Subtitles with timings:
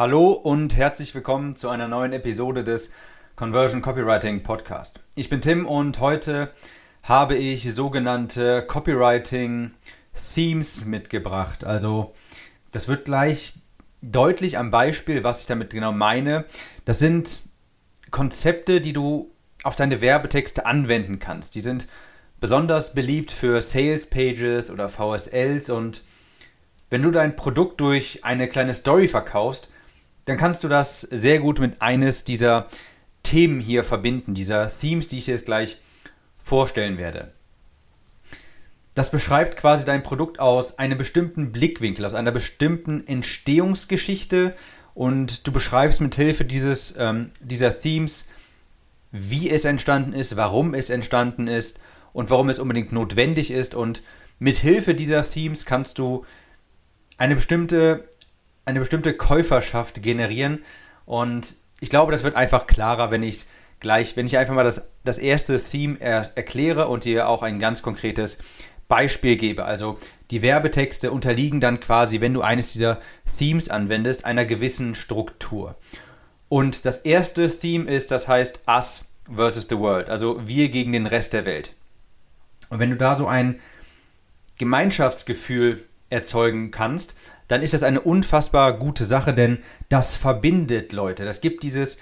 [0.00, 2.90] Hallo und herzlich willkommen zu einer neuen Episode des
[3.36, 4.98] Conversion Copywriting Podcast.
[5.14, 6.52] Ich bin Tim und heute
[7.02, 9.72] habe ich sogenannte Copywriting
[10.32, 11.64] Themes mitgebracht.
[11.64, 12.14] Also
[12.72, 13.56] das wird gleich
[14.00, 16.46] deutlich am Beispiel, was ich damit genau meine.
[16.86, 17.40] Das sind
[18.10, 19.30] Konzepte, die du
[19.64, 21.54] auf deine Werbetexte anwenden kannst.
[21.56, 21.88] Die sind
[22.40, 26.04] besonders beliebt für Sales Pages oder VSLs und
[26.88, 29.69] wenn du dein Produkt durch eine kleine Story verkaufst,
[30.30, 32.68] dann kannst du das sehr gut mit eines dieser
[33.24, 35.78] Themen hier verbinden, dieser Themes, die ich dir jetzt gleich
[36.40, 37.32] vorstellen werde.
[38.94, 44.54] Das beschreibt quasi dein Produkt aus einem bestimmten Blickwinkel, aus einer bestimmten Entstehungsgeschichte
[44.94, 48.28] und du beschreibst mit Hilfe dieses, ähm, dieser Themes,
[49.10, 51.80] wie es entstanden ist, warum es entstanden ist
[52.12, 54.04] und warum es unbedingt notwendig ist und
[54.38, 56.24] mit Hilfe dieser Themes kannst du
[57.18, 58.04] eine bestimmte
[58.70, 60.64] eine bestimmte Käuferschaft generieren.
[61.06, 63.46] Und ich glaube, das wird einfach klarer, wenn ich
[63.80, 67.58] gleich, wenn ich einfach mal das, das erste Theme er, erkläre und dir auch ein
[67.58, 68.38] ganz konkretes
[68.88, 69.64] Beispiel gebe.
[69.64, 69.98] Also
[70.30, 73.00] die Werbetexte unterliegen dann quasi, wenn du eines dieser
[73.38, 75.76] Themes anwendest, einer gewissen Struktur.
[76.48, 81.06] Und das erste Theme ist, das heißt Us versus the World, also wir gegen den
[81.06, 81.74] Rest der Welt.
[82.68, 83.60] Und wenn du da so ein
[84.58, 87.16] Gemeinschaftsgefühl erzeugen kannst,
[87.50, 91.24] dann ist das eine unfassbar gute Sache, denn das verbindet Leute.
[91.24, 91.98] Das gibt dieses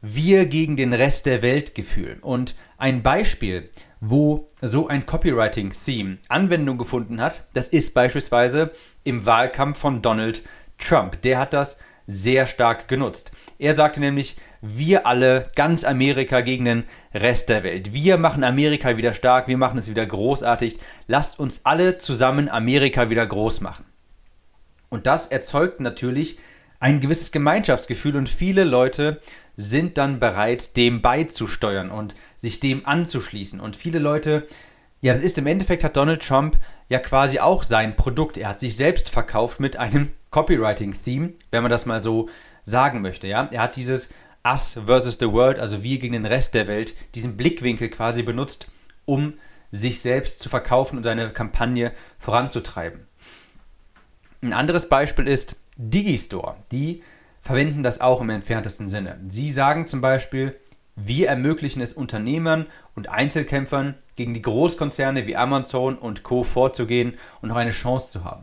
[0.00, 2.18] Wir gegen den Rest der Welt Gefühl.
[2.22, 3.68] Und ein Beispiel,
[4.00, 8.70] wo so ein Copywriting-Theme Anwendung gefunden hat, das ist beispielsweise
[9.02, 10.42] im Wahlkampf von Donald
[10.78, 11.20] Trump.
[11.22, 13.32] Der hat das sehr stark genutzt.
[13.58, 17.92] Er sagte nämlich, wir alle, ganz Amerika gegen den Rest der Welt.
[17.92, 20.78] Wir machen Amerika wieder stark, wir machen es wieder großartig.
[21.08, 23.84] Lasst uns alle zusammen Amerika wieder groß machen.
[24.92, 26.38] Und das erzeugt natürlich
[26.78, 29.22] ein gewisses Gemeinschaftsgefühl und viele Leute
[29.56, 33.58] sind dann bereit, dem beizusteuern und sich dem anzuschließen.
[33.58, 34.46] Und viele Leute,
[35.00, 36.58] ja, das ist im Endeffekt hat Donald Trump
[36.90, 38.36] ja quasi auch sein Produkt.
[38.36, 42.28] Er hat sich selbst verkauft mit einem Copywriting-Theme, wenn man das mal so
[42.64, 43.26] sagen möchte.
[43.26, 44.10] Ja, er hat dieses
[44.46, 48.70] Us versus the World, also wir gegen den Rest der Welt, diesen Blickwinkel quasi benutzt,
[49.06, 49.38] um
[49.70, 53.06] sich selbst zu verkaufen und seine Kampagne voranzutreiben.
[54.42, 56.56] Ein anderes Beispiel ist Digistore.
[56.72, 57.04] Die
[57.42, 59.20] verwenden das auch im entferntesten Sinne.
[59.28, 60.56] Sie sagen zum Beispiel,
[60.96, 62.66] wir ermöglichen es Unternehmern
[62.96, 66.42] und Einzelkämpfern, gegen die Großkonzerne wie Amazon und Co.
[66.42, 68.42] vorzugehen und noch eine Chance zu haben.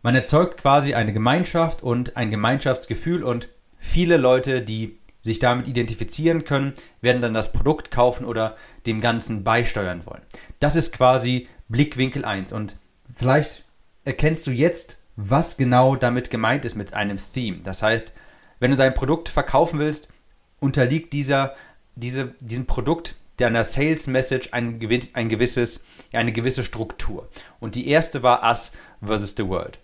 [0.00, 6.44] Man erzeugt quasi eine Gemeinschaft und ein Gemeinschaftsgefühl und viele Leute, die sich damit identifizieren
[6.44, 10.22] können, werden dann das Produkt kaufen oder dem Ganzen beisteuern wollen.
[10.58, 12.76] Das ist quasi Blickwinkel 1 und
[13.14, 13.64] vielleicht
[14.10, 17.58] erkennst du jetzt, was genau damit gemeint ist mit einem Theme.
[17.62, 18.12] Das heißt,
[18.58, 20.12] wenn du dein Produkt verkaufen willst,
[20.58, 21.54] unterliegt dieser,
[21.94, 24.80] diese, diesem Produkt deiner Sales Message ein,
[25.14, 27.28] ein gewisses, eine gewisse Struktur.
[27.60, 29.78] Und die erste war Us versus the World.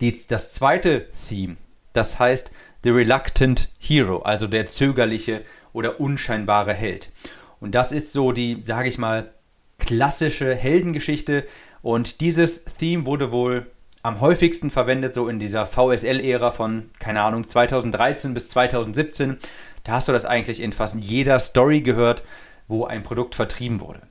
[0.00, 1.56] Die, das zweite Theme,
[1.92, 2.52] das heißt
[2.84, 5.42] The Reluctant Hero, also der zögerliche
[5.72, 7.10] oder unscheinbare Held.
[7.58, 9.34] Und das ist so die, sage ich mal,
[9.78, 11.46] klassische Heldengeschichte,
[11.82, 13.66] und dieses Theme wurde wohl
[14.02, 19.38] am häufigsten verwendet, so in dieser VSL-Ära von, keine Ahnung, 2013 bis 2017.
[19.84, 22.22] Da hast du das eigentlich in fast jeder Story gehört,
[22.66, 24.02] wo ein Produkt vertrieben wurde.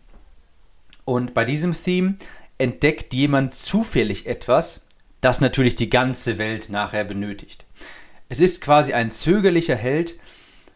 [1.06, 2.16] Und bei diesem Theme
[2.60, 4.86] entdeckt jemand zufällig etwas,
[5.22, 7.66] das natürlich die ganze Welt nachher benötigt.
[8.30, 10.16] Es ist quasi ein zögerlicher Held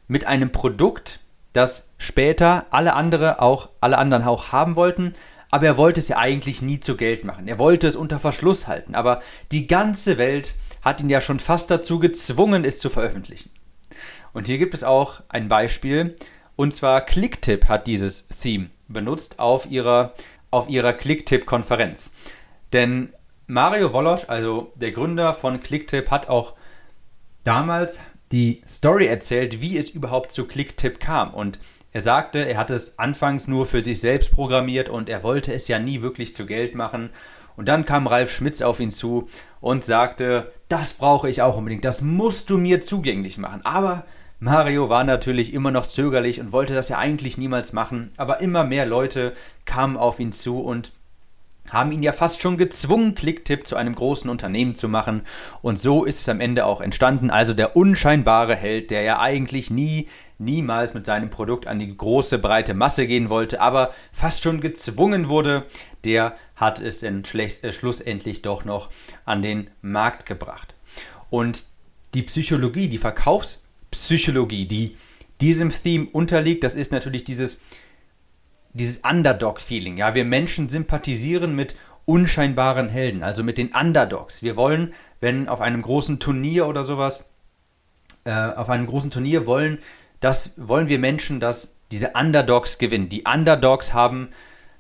[0.08, 1.20] mit einem Produkt,
[1.54, 5.14] das später alle andere auch alle anderen auch haben wollten,
[5.54, 7.48] aber er wollte es ja eigentlich nie zu Geld machen.
[7.48, 9.22] Er wollte es unter Verschluss halten, aber
[9.52, 13.52] die ganze Welt hat ihn ja schon fast dazu gezwungen, es zu veröffentlichen.
[14.34, 16.16] Und hier gibt es auch ein Beispiel,
[16.56, 20.16] und zwar Clicktip hat dieses Theme benutzt auf ihrer,
[20.50, 22.12] auf ihrer Clicktip-Konferenz.
[22.74, 23.14] Denn
[23.46, 26.56] Mario Wolosch, also der Gründer von Clicktip, hat auch
[27.44, 28.00] damals
[28.32, 31.32] die Story erzählt, wie es überhaupt zu Clicktip kam.
[31.32, 31.60] Und
[31.94, 35.68] er sagte, er hatte es anfangs nur für sich selbst programmiert und er wollte es
[35.68, 37.12] ja nie wirklich zu Geld machen.
[37.56, 39.30] Und dann kam Ralf Schmitz auf ihn zu
[39.62, 43.62] und sagte, das brauche ich auch unbedingt, das musst du mir zugänglich machen.
[43.64, 44.06] Aber
[44.40, 48.64] Mario war natürlich immer noch zögerlich und wollte das ja eigentlich niemals machen, aber immer
[48.64, 49.34] mehr Leute
[49.66, 50.92] kamen auf ihn zu und
[51.74, 55.24] haben ihn ja fast schon gezwungen, Clicktip zu einem großen Unternehmen zu machen.
[55.62, 57.30] Und so ist es am Ende auch entstanden.
[57.30, 62.38] Also der unscheinbare Held, der ja eigentlich nie niemals mit seinem Produkt an die große
[62.40, 65.66] breite Masse gehen wollte, aber fast schon gezwungen wurde,
[66.04, 68.90] der hat es in äh, schlussendlich doch noch
[69.26, 70.76] an den Markt gebracht.
[71.30, 71.64] Und
[72.14, 74.98] die Psychologie, die Verkaufspsychologie, die
[75.42, 77.60] diesem Theme unterliegt, das ist natürlich dieses,
[78.74, 79.98] dieses Underdog-Feeling.
[79.98, 81.76] Ja, wir Menschen sympathisieren mit
[82.06, 84.44] unscheinbaren Helden, also mit den Underdogs.
[84.44, 87.34] Wir wollen, wenn auf einem großen Turnier oder sowas,
[88.26, 89.80] äh, auf einem großen Turnier wollen,
[90.20, 93.10] das wollen wir Menschen, dass diese Underdogs gewinnen.
[93.10, 94.30] Die Underdogs haben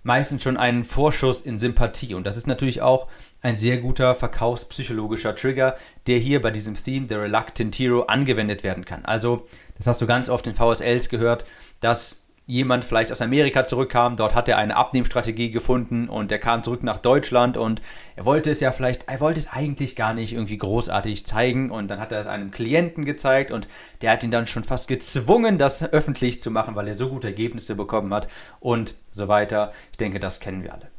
[0.04, 3.08] meistens schon einen Vorschuss in Sympathie und das ist natürlich auch
[3.42, 5.76] ein sehr guter verkaufspsychologischer Trigger,
[6.08, 9.06] der hier bei diesem Theme The Reluctant Hero angewendet werden kann.
[9.06, 9.48] Also,
[9.78, 11.46] das hast du ganz oft in VSLs gehört,
[11.80, 16.64] dass jemand vielleicht aus Amerika zurückkam, dort hat er eine Abnehmstrategie gefunden und er kam
[16.64, 17.82] zurück nach Deutschland und
[18.16, 21.88] er wollte es ja vielleicht, er wollte es eigentlich gar nicht irgendwie großartig zeigen und
[21.88, 23.68] dann hat er es einem Klienten gezeigt und
[24.02, 27.28] der hat ihn dann schon fast gezwungen, das öffentlich zu machen, weil er so gute
[27.28, 28.28] Ergebnisse bekommen hat
[28.60, 29.72] und so weiter.
[29.92, 30.90] Ich denke, das kennen wir alle.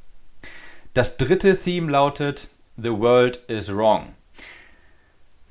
[0.95, 4.15] Das dritte Theme lautet The World is Wrong.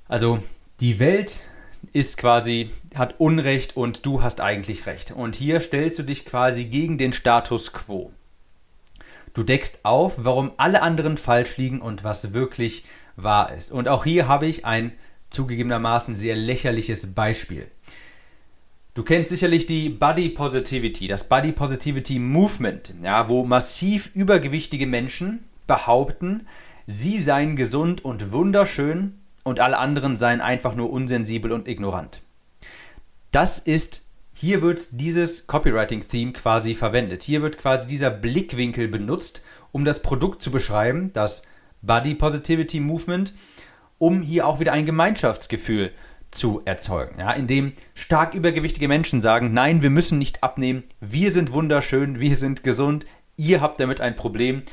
[0.07, 0.39] Also
[0.79, 1.41] die Welt
[1.93, 5.11] ist quasi, hat Unrecht und du hast eigentlich Recht.
[5.11, 8.11] Und hier stellst du dich quasi gegen den Status quo.
[9.33, 12.85] Du deckst auf, warum alle anderen falsch liegen und was wirklich
[13.15, 13.71] wahr ist.
[13.71, 14.91] Und auch hier habe ich ein
[15.29, 17.67] zugegebenermaßen sehr lächerliches Beispiel.
[18.95, 25.43] Du kennst sicherlich die Body Positivity, das Body Positivity Movement, ja, wo massiv übergewichtige Menschen
[25.65, 26.47] behaupten,
[26.85, 32.21] sie seien gesund und wunderschön und alle anderen seien einfach nur unsensibel und ignorant.
[33.31, 37.23] Das ist, hier wird dieses Copywriting-Theme quasi verwendet.
[37.23, 41.43] Hier wird quasi dieser Blickwinkel benutzt, um das Produkt zu beschreiben, das
[41.81, 43.33] Body Positivity Movement,
[43.97, 45.91] um hier auch wieder ein Gemeinschaftsgefühl
[46.31, 51.51] zu erzeugen, ja, indem stark übergewichtige Menschen sagen, nein, wir müssen nicht abnehmen, wir sind
[51.51, 53.05] wunderschön, wir sind gesund,
[53.37, 54.63] ihr habt damit ein Problem.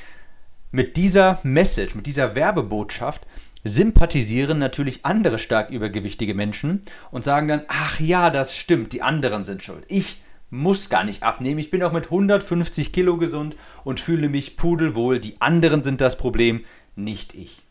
[0.72, 3.26] Mit dieser Message, mit dieser Werbebotschaft
[3.64, 9.44] sympathisieren natürlich andere stark übergewichtige Menschen und sagen dann, ach ja, das stimmt, die anderen
[9.44, 9.84] sind schuld.
[9.88, 14.56] Ich muss gar nicht abnehmen, ich bin auch mit 150 Kilo gesund und fühle mich
[14.56, 16.64] pudelwohl, die anderen sind das Problem,
[16.96, 17.62] nicht ich.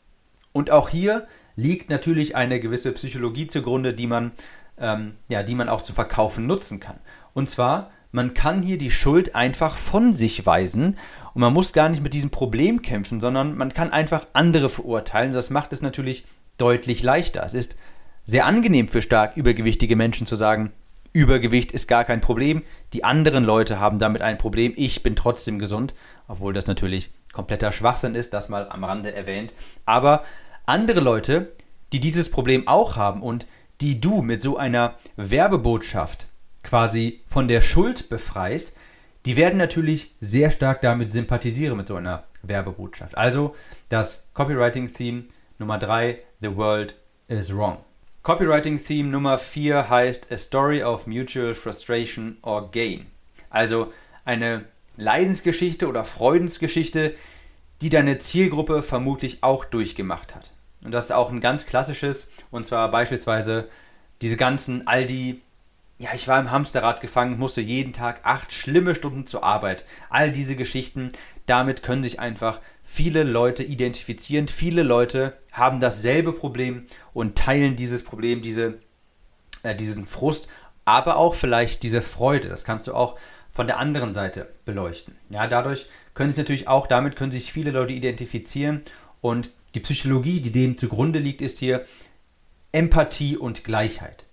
[0.53, 4.31] Und auch hier liegt natürlich eine gewisse Psychologie zugrunde, die man,
[4.77, 6.99] ähm, ja, die man auch zu verkaufen nutzen kann.
[7.33, 10.97] Und zwar, man kann hier die Schuld einfach von sich weisen
[11.33, 15.33] und man muss gar nicht mit diesem Problem kämpfen, sondern man kann einfach andere verurteilen.
[15.33, 16.25] Das macht es natürlich
[16.57, 17.43] deutlich leichter.
[17.43, 17.77] Es ist
[18.25, 20.71] sehr angenehm für stark übergewichtige Menschen zu sagen,
[21.11, 25.57] Übergewicht ist gar kein Problem, die anderen Leute haben damit ein Problem, ich bin trotzdem
[25.57, 25.95] gesund,
[26.27, 29.51] obwohl das natürlich kompletter Schwachsinn ist, das mal am Rande erwähnt.
[29.85, 30.23] Aber
[30.65, 31.51] andere Leute,
[31.93, 33.47] die dieses Problem auch haben und
[33.81, 36.27] die du mit so einer Werbebotschaft
[36.61, 38.75] quasi von der Schuld befreist,
[39.29, 43.15] die werden natürlich sehr stark damit sympathisieren mit so einer Werbebotschaft.
[43.15, 43.55] Also
[43.87, 45.25] das Copywriting-Theme
[45.59, 46.95] Nummer 3, The World
[47.27, 47.77] is Wrong.
[48.23, 53.05] Copywriting-Theme Nummer 4 heißt A Story of Mutual Frustration or Gain.
[53.51, 53.93] Also
[54.25, 54.65] eine
[54.97, 57.13] Leidensgeschichte oder Freudensgeschichte,
[57.81, 60.53] die deine Zielgruppe vermutlich auch durchgemacht hat.
[60.83, 63.69] Und das ist auch ein ganz klassisches, und zwar beispielsweise
[64.23, 65.39] diese ganzen Aldi
[65.99, 69.83] ja, ich war im Hamsterrad gefangen, musste jeden Tag acht schlimme Stunden zur Arbeit.
[70.09, 71.11] All diese Geschichten,
[71.45, 74.47] damit können sich einfach viele Leute identifizieren.
[74.47, 78.79] Viele Leute haben dasselbe Problem und teilen dieses Problem, diese,
[79.63, 80.47] äh, diesen Frust,
[80.85, 82.47] aber auch vielleicht diese Freude.
[82.47, 83.19] Das kannst du auch
[83.51, 85.15] von der anderen Seite beleuchten.
[85.29, 88.83] Ja, dadurch können sich natürlich auch, damit können sich viele Leute identifizieren
[89.19, 91.85] und die Psychologie, die dem zugrunde liegt, ist hier
[92.71, 94.28] Empathie und Gleichheit.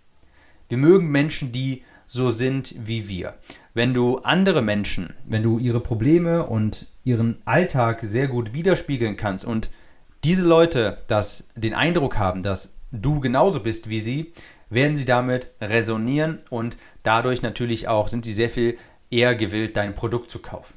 [0.68, 3.34] Wir mögen Menschen, die so sind wie wir.
[3.74, 9.44] Wenn du andere Menschen, wenn du ihre Probleme und ihren Alltag sehr gut widerspiegeln kannst
[9.44, 9.70] und
[10.24, 14.32] diese Leute das, den Eindruck haben, dass du genauso bist wie sie,
[14.70, 18.76] werden sie damit resonieren und dadurch natürlich auch sind sie sehr viel
[19.10, 20.74] eher gewillt, dein Produkt zu kaufen.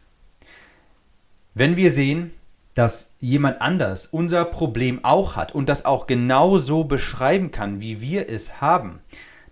[1.56, 2.32] Wenn wir sehen,
[2.76, 8.30] dass jemand anders unser Problem auch hat und das auch genauso beschreiben kann, wie wir
[8.30, 9.00] es haben,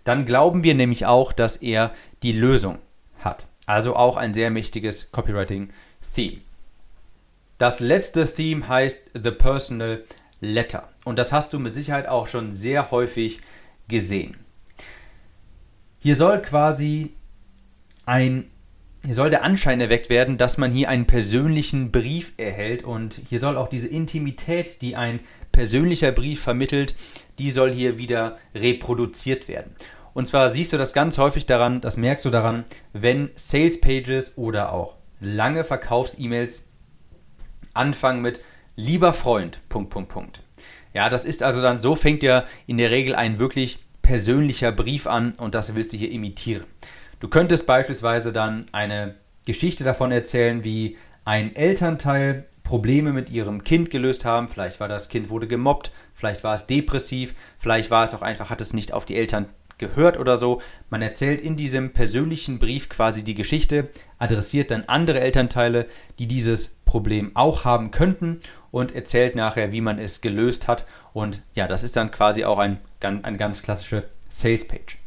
[0.08, 1.90] dann glauben wir nämlich auch, dass er
[2.22, 2.78] die Lösung
[3.18, 3.46] hat.
[3.66, 6.38] Also auch ein sehr mächtiges Copywriting-Theme.
[7.58, 10.02] Das letzte Theme heißt The Personal
[10.40, 10.88] Letter.
[11.04, 13.40] Und das hast du mit Sicherheit auch schon sehr häufig
[13.86, 14.38] gesehen.
[15.98, 17.12] Hier soll quasi
[18.06, 18.50] ein,
[19.04, 23.40] hier soll der Anschein erweckt werden, dass man hier einen persönlichen Brief erhält und hier
[23.40, 25.20] soll auch diese Intimität, die ein
[25.52, 26.94] persönlicher Brief vermittelt,
[27.38, 29.74] die soll hier wieder reproduziert werden.
[30.18, 34.36] Und zwar siehst du das ganz häufig daran, das merkst du daran, wenn Sales Pages
[34.36, 36.64] oder auch lange Verkaufs-E-Mails
[37.72, 38.40] anfangen mit
[38.74, 40.40] lieber Freund, Punkt, Punkt, Punkt.
[40.92, 45.06] Ja, das ist also dann, so fängt ja in der Regel ein wirklich persönlicher Brief
[45.06, 46.64] an und das willst du hier imitieren.
[47.20, 49.14] Du könntest beispielsweise dann eine
[49.46, 54.48] Geschichte davon erzählen, wie ein Elternteil Probleme mit ihrem Kind gelöst haben.
[54.48, 58.50] Vielleicht war das Kind wurde gemobbt, vielleicht war es depressiv, vielleicht war es auch einfach,
[58.50, 59.46] hat es nicht auf die Eltern
[59.78, 60.60] gehört oder so.
[60.90, 65.86] Man erzählt in diesem persönlichen Brief quasi die Geschichte, adressiert dann andere Elternteile,
[66.18, 70.86] die dieses Problem auch haben könnten und erzählt nachher, wie man es gelöst hat.
[71.12, 74.98] Und ja, das ist dann quasi auch ein, eine ganz klassische Sales Page.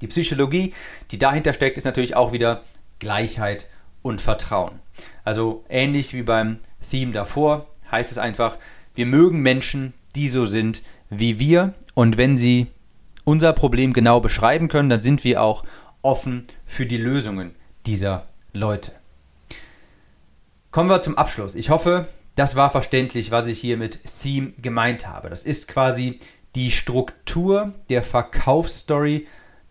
[0.00, 0.74] Die Psychologie,
[1.10, 2.62] die dahinter steckt, ist natürlich auch wieder
[2.98, 3.68] Gleichheit
[4.02, 4.80] und Vertrauen.
[5.24, 8.58] Also ähnlich wie beim Theme davor heißt es einfach,
[8.94, 12.68] wir mögen Menschen, die so sind wie wir und wenn sie
[13.26, 15.64] unser Problem genau beschreiben können, dann sind wir auch
[16.00, 18.92] offen für die Lösungen dieser Leute.
[20.70, 21.56] Kommen wir zum Abschluss.
[21.56, 22.06] Ich hoffe,
[22.36, 25.28] das war verständlich, was ich hier mit Theme gemeint habe.
[25.28, 26.20] Das ist quasi
[26.54, 29.26] die Struktur der Verkaufsstory,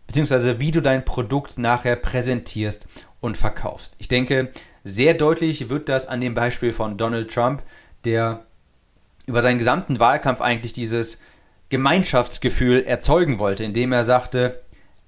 [0.06, 2.88] beziehungsweise wie du dein Produkt nachher präsentierst
[3.22, 3.96] und verkaufst.
[4.00, 4.52] Ich denke,
[4.84, 7.64] sehr deutlich wird das an dem Beispiel von Donald Trump,
[8.04, 8.46] der
[9.26, 11.22] über seinen gesamten Wahlkampf eigentlich dieses
[11.70, 14.62] Gemeinschaftsgefühl erzeugen wollte, indem er sagte,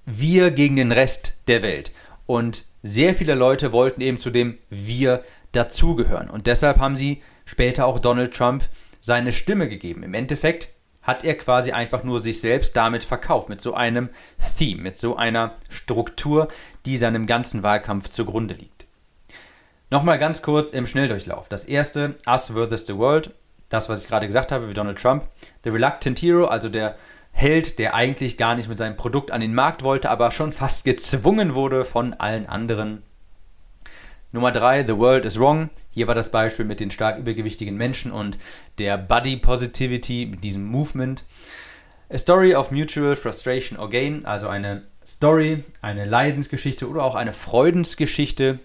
[0.06, 1.92] wir gegen den Rest der Welt.
[2.26, 6.30] Und sehr viele Leute wollten eben zu dem Wir dazugehören.
[6.30, 8.64] Und deshalb haben sie später auch Donald Trump
[9.00, 10.02] seine Stimme gegeben.
[10.02, 10.68] Im Endeffekt
[11.02, 14.10] hat er quasi einfach nur sich selbst damit verkauft, mit so einem
[14.58, 16.48] Theme, mit so einer Struktur,
[16.84, 18.86] die seinem ganzen Wahlkampf zugrunde liegt.
[19.90, 21.48] Nochmal ganz kurz im Schnelldurchlauf.
[21.48, 23.30] Das erste, Us versus the World,
[23.68, 25.24] das, was ich gerade gesagt habe, wie Donald Trump.
[25.64, 26.96] The Reluctant Hero, also der
[27.32, 30.84] Held, der eigentlich gar nicht mit seinem Produkt an den Markt wollte, aber schon fast
[30.84, 33.02] gezwungen wurde von allen anderen
[34.30, 35.70] Nummer 3, The World is Wrong.
[35.90, 38.36] Hier war das Beispiel mit den stark übergewichtigen Menschen und
[38.78, 41.24] der Body Positivity mit diesem Movement.
[42.10, 47.32] A Story of Mutual Frustration or Gain, also eine Story, eine Leidensgeschichte oder auch eine
[47.32, 48.58] Freudensgeschichte.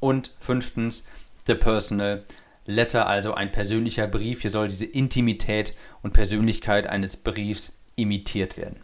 [0.00, 1.06] Und fünftens,
[1.46, 2.24] The Personal
[2.66, 4.42] Letter, also ein persönlicher Brief.
[4.42, 8.76] Hier soll diese Intimität und Persönlichkeit eines Briefs imitiert werden.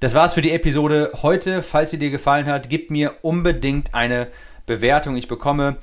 [0.00, 1.62] Das war's für die Episode heute.
[1.62, 4.28] Falls sie dir gefallen hat, gib mir unbedingt eine
[4.66, 5.16] Bewertung.
[5.16, 5.76] Ich bekomme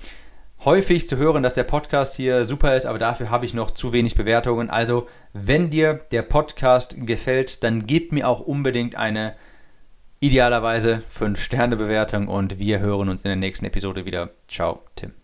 [0.65, 3.93] häufig zu hören, dass der Podcast hier super ist, aber dafür habe ich noch zu
[3.93, 4.69] wenig Bewertungen.
[4.69, 9.35] Also, wenn dir der Podcast gefällt, dann gib mir auch unbedingt eine
[10.19, 14.31] idealerweise 5-Sterne-Bewertung und wir hören uns in der nächsten Episode wieder.
[14.47, 15.18] Ciao, Tim.